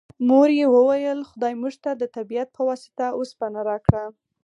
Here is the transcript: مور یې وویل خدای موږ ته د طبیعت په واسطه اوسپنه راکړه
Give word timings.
مور 0.27 0.49
یې 0.59 0.65
وویل 0.75 1.19
خدای 1.29 1.53
موږ 1.61 1.75
ته 1.83 1.91
د 2.01 2.03
طبیعت 2.15 2.49
په 2.55 2.61
واسطه 2.69 3.05
اوسپنه 3.17 3.59
راکړه 3.69 4.05